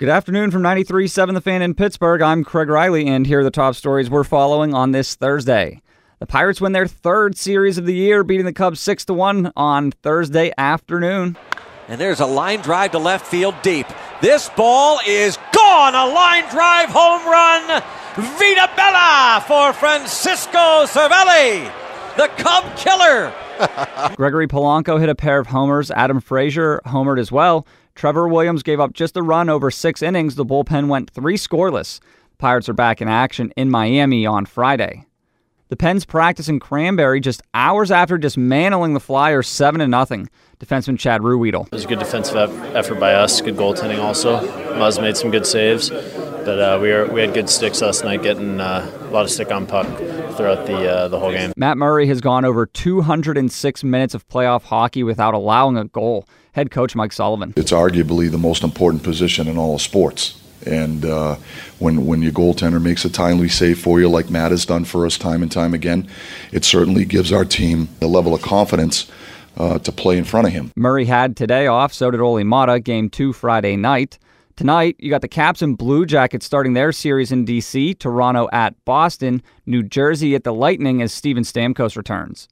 Good 0.00 0.08
afternoon 0.08 0.50
from 0.50 0.62
93.7 0.62 1.34
The 1.34 1.40
Fan 1.40 1.62
in 1.62 1.72
Pittsburgh. 1.72 2.20
I'm 2.20 2.42
Craig 2.42 2.68
Riley, 2.68 3.06
and 3.06 3.24
here 3.24 3.38
are 3.38 3.44
the 3.44 3.50
top 3.52 3.76
stories 3.76 4.10
we're 4.10 4.24
following 4.24 4.74
on 4.74 4.90
this 4.90 5.14
Thursday. 5.14 5.80
The 6.18 6.26
Pirates 6.26 6.60
win 6.60 6.72
their 6.72 6.88
third 6.88 7.38
series 7.38 7.78
of 7.78 7.86
the 7.86 7.94
year, 7.94 8.24
beating 8.24 8.44
the 8.44 8.52
Cubs 8.52 8.80
6 8.80 9.04
to 9.04 9.14
1 9.14 9.52
on 9.54 9.92
Thursday 9.92 10.52
afternoon. 10.58 11.36
And 11.86 12.00
there's 12.00 12.18
a 12.18 12.26
line 12.26 12.60
drive 12.60 12.90
to 12.90 12.98
left 12.98 13.24
field 13.24 13.54
deep. 13.62 13.86
This 14.20 14.48
ball 14.56 14.98
is 15.06 15.38
gone. 15.52 15.94
A 15.94 16.12
line 16.12 16.50
drive 16.50 16.88
home 16.88 17.24
run. 17.24 17.80
Vita 18.16 18.68
Bella 18.74 19.44
for 19.46 19.72
Francisco 19.72 20.86
Cervelli, 20.86 21.70
the 22.16 22.26
Cub 22.36 22.76
killer. 22.76 23.32
Gregory 24.16 24.48
Polanco 24.48 24.98
hit 24.98 25.08
a 25.08 25.14
pair 25.14 25.38
of 25.38 25.46
homers. 25.46 25.92
Adam 25.92 26.20
Frazier 26.20 26.80
homered 26.84 27.20
as 27.20 27.30
well. 27.30 27.64
Trevor 27.94 28.26
Williams 28.26 28.62
gave 28.64 28.80
up 28.80 28.92
just 28.92 29.16
a 29.16 29.22
run 29.22 29.48
over 29.48 29.70
six 29.70 30.02
innings. 30.02 30.34
The 30.34 30.44
bullpen 30.44 30.88
went 30.88 31.10
three 31.10 31.36
scoreless. 31.36 32.00
Pirates 32.38 32.68
are 32.68 32.74
back 32.74 33.00
in 33.00 33.08
action 33.08 33.52
in 33.56 33.70
Miami 33.70 34.26
on 34.26 34.46
Friday. 34.46 35.06
The 35.68 35.76
Pens 35.76 36.04
practice 36.04 36.48
in 36.48 36.60
Cranberry 36.60 37.20
just 37.20 37.42
hours 37.54 37.90
after 37.90 38.18
dismantling 38.18 38.94
the 38.94 39.00
Flyers 39.00 39.48
7 39.48 39.78
0. 39.80 40.26
Defenseman 40.60 40.98
Chad 40.98 41.20
Ruhwedel. 41.22 41.66
It 41.66 41.72
was 41.72 41.84
a 41.84 41.88
good 41.88 41.98
defensive 41.98 42.36
effort 42.74 43.00
by 43.00 43.14
us, 43.14 43.40
good 43.40 43.56
goaltending 43.56 43.98
also. 43.98 44.40
Muzz 44.74 45.00
made 45.00 45.16
some 45.16 45.30
good 45.30 45.46
saves, 45.46 45.90
but 46.44 46.58
uh, 46.58 46.78
we, 46.80 46.90
were, 46.90 47.06
we 47.06 47.20
had 47.20 47.34
good 47.34 47.48
sticks 47.48 47.80
last 47.80 48.04
night, 48.04 48.22
getting 48.22 48.60
uh, 48.60 48.90
a 49.00 49.10
lot 49.10 49.24
of 49.24 49.30
stick 49.30 49.50
on 49.50 49.66
puck 49.66 49.86
throughout 50.36 50.66
the, 50.66 50.88
uh, 50.88 51.08
the 51.08 51.18
whole 51.18 51.30
game. 51.30 51.52
Matt 51.56 51.78
Murray 51.78 52.06
has 52.06 52.20
gone 52.20 52.44
over 52.44 52.66
206 52.66 53.84
minutes 53.84 54.14
of 54.14 54.28
playoff 54.28 54.62
hockey 54.64 55.02
without 55.02 55.34
allowing 55.34 55.76
a 55.76 55.84
goal. 55.84 56.28
Head 56.52 56.70
coach 56.70 56.94
Mike 56.94 57.12
Sullivan. 57.12 57.52
It's 57.56 57.72
arguably 57.72 58.30
the 58.30 58.38
most 58.38 58.62
important 58.62 59.02
position 59.02 59.48
in 59.48 59.58
all 59.58 59.74
of 59.74 59.80
sports. 59.80 60.40
And 60.66 61.04
uh, 61.04 61.36
when 61.78 62.06
when 62.06 62.22
your 62.22 62.32
goaltender 62.32 62.80
makes 62.80 63.04
a 63.04 63.10
timely 63.10 63.48
save 63.48 63.78
for 63.78 64.00
you, 64.00 64.08
like 64.08 64.30
Matt 64.30 64.50
has 64.50 64.64
done 64.64 64.84
for 64.84 65.04
us 65.04 65.18
time 65.18 65.42
and 65.42 65.52
time 65.52 65.74
again, 65.74 66.08
it 66.52 66.64
certainly 66.64 67.04
gives 67.04 67.32
our 67.32 67.44
team 67.44 67.88
a 68.00 68.06
level 68.06 68.34
of 68.34 68.40
confidence 68.40 69.10
uh, 69.56 69.78
to 69.80 69.92
play 69.92 70.16
in 70.16 70.24
front 70.24 70.46
of 70.46 70.52
him. 70.52 70.72
Murray 70.76 71.04
had 71.04 71.36
today 71.36 71.66
off, 71.66 71.92
so 71.92 72.10
did 72.10 72.20
Olli 72.20 72.44
Maatta, 72.44 72.80
game 72.80 73.10
two 73.10 73.32
Friday 73.32 73.76
night. 73.76 74.18
Tonight, 74.56 74.94
you 75.00 75.10
got 75.10 75.20
the 75.20 75.26
Caps 75.26 75.62
and 75.62 75.76
Blue 75.76 76.06
Jackets 76.06 76.46
starting 76.46 76.74
their 76.74 76.92
series 76.92 77.32
in 77.32 77.44
D.C., 77.44 77.94
Toronto 77.94 78.48
at 78.52 78.76
Boston, 78.84 79.42
New 79.66 79.82
Jersey 79.82 80.36
at 80.36 80.44
the 80.44 80.54
Lightning 80.54 81.02
as 81.02 81.12
Steven 81.12 81.42
Stamkos 81.42 81.96
returns. 81.96 82.48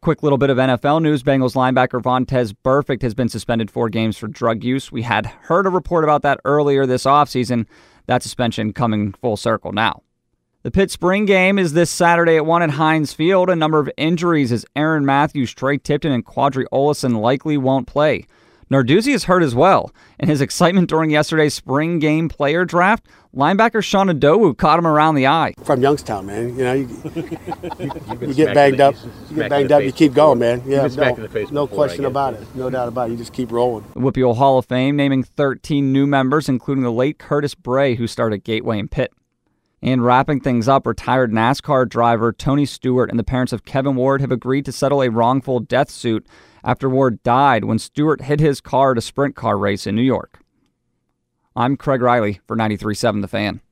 Quick 0.00 0.22
little 0.22 0.38
bit 0.38 0.50
of 0.50 0.58
NFL 0.58 1.02
news. 1.02 1.24
Bengals 1.24 1.56
linebacker 1.56 2.00
Vontaze 2.00 2.54
Burfict 2.64 3.02
has 3.02 3.14
been 3.14 3.28
suspended 3.28 3.68
four 3.68 3.88
games 3.88 4.16
for 4.16 4.28
drug 4.28 4.62
use. 4.62 4.92
We 4.92 5.02
had 5.02 5.26
heard 5.26 5.66
a 5.66 5.70
report 5.70 6.04
about 6.04 6.22
that 6.22 6.38
earlier 6.44 6.86
this 6.86 7.02
offseason. 7.02 7.66
That 8.06 8.22
suspension 8.22 8.72
coming 8.72 9.12
full 9.12 9.36
circle 9.36 9.72
now. 9.72 10.02
The 10.62 10.70
Pitt 10.70 10.92
Spring 10.92 11.24
game 11.24 11.58
is 11.58 11.72
this 11.72 11.90
Saturday 11.90 12.36
at 12.36 12.46
1 12.46 12.62
at 12.62 12.70
Heinz 12.70 13.12
Field. 13.12 13.50
A 13.50 13.56
number 13.56 13.80
of 13.80 13.90
injuries 13.96 14.52
as 14.52 14.64
Aaron 14.76 15.04
Mathews, 15.04 15.52
Tre 15.52 15.78
Tipton, 15.78 16.12
and 16.12 16.24
Quadri 16.24 16.66
Ollison 16.72 17.20
likely 17.20 17.56
won't 17.56 17.88
play. 17.88 18.26
Narduzzi 18.70 19.12
is 19.12 19.24
hurt 19.24 19.42
as 19.42 19.52
well. 19.52 19.90
In 20.20 20.28
his 20.28 20.40
excitement 20.40 20.88
during 20.88 21.10
yesterday's 21.10 21.54
spring 21.54 21.98
game 21.98 22.28
player 22.28 22.64
draft, 22.64 23.04
linebacker 23.34 23.82
Sean 23.82 24.06
Idowu 24.06 24.56
caught 24.56 24.78
him 24.78 24.86
around 24.86 25.16
the 25.16 25.26
eye. 25.26 25.54
From 25.64 25.82
Youngstown, 25.82 26.26
man. 26.26 26.56
You 26.56 26.64
know, 26.64 26.72
you, 26.74 26.86
you, 27.80 27.90
you 28.28 28.34
get 28.34 28.54
banged 28.54 28.80
up, 28.80 28.94
you 29.28 29.36
get 29.36 29.50
banged 29.50 29.72
up, 29.72 29.82
you 29.82 29.90
keep 29.90 30.14
going, 30.14 30.38
man. 30.38 30.62
Yeah, 30.64 30.86
no, 30.86 31.28
no 31.50 31.66
question 31.66 32.04
about 32.04 32.34
it. 32.34 32.54
No 32.54 32.70
doubt 32.70 32.86
about 32.86 33.08
it. 33.08 33.12
You 33.12 33.18
just 33.18 33.32
keep 33.32 33.50
rolling. 33.50 33.84
The 33.92 34.00
WPIAL 34.00 34.36
Hall 34.36 34.58
of 34.58 34.66
Fame 34.66 34.94
naming 34.94 35.24
13 35.24 35.92
new 35.92 36.06
members, 36.06 36.48
including 36.48 36.84
the 36.84 36.92
late 36.92 37.18
Curtis 37.18 37.56
Bray, 37.56 37.96
who 37.96 38.06
started 38.06 38.44
Gateway 38.44 38.78
and 38.78 38.88
Pitt. 38.88 39.12
And 39.82 40.04
wrapping 40.04 40.40
things 40.40 40.68
up, 40.68 40.86
retired 40.86 41.32
NASCAR 41.32 41.88
driver 41.88 42.32
Tony 42.32 42.66
Stewart 42.66 43.10
and 43.10 43.18
the 43.18 43.24
parents 43.24 43.52
of 43.52 43.64
Kevin 43.64 43.96
Ward 43.96 44.20
have 44.20 44.30
agreed 44.30 44.66
to 44.66 44.72
settle 44.72 45.02
a 45.02 45.10
wrongful 45.10 45.58
death 45.58 45.90
suit 45.90 46.24
after 46.64 46.88
Ward 46.88 47.22
died 47.22 47.64
when 47.64 47.78
Stewart 47.78 48.22
hit 48.22 48.40
his 48.40 48.60
car 48.60 48.92
at 48.92 48.98
a 48.98 49.02
sprint 49.02 49.36
car 49.36 49.58
race 49.58 49.86
in 49.86 49.94
New 49.96 50.02
York. 50.02 50.40
I'm 51.56 51.76
Craig 51.76 52.00
Riley 52.00 52.40
for 52.46 52.56
93.7 52.56 53.22
The 53.22 53.28
Fan. 53.28 53.60